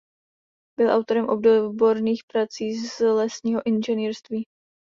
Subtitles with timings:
[0.79, 4.43] Byl autorem odborných prací z lesního inženýrství.